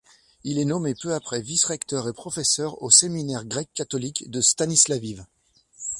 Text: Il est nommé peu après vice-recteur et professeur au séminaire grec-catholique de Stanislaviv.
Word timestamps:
Il 0.43 0.57
est 0.57 0.65
nommé 0.65 0.95
peu 0.95 1.13
après 1.13 1.41
vice-recteur 1.43 2.07
et 2.09 2.13
professeur 2.13 2.81
au 2.81 2.89
séminaire 2.89 3.45
grec-catholique 3.45 4.31
de 4.31 4.41
Stanislaviv. 4.41 5.27